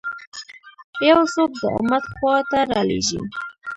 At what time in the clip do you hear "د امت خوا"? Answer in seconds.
1.61-2.35